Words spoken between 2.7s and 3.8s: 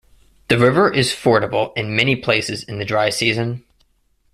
the dry season.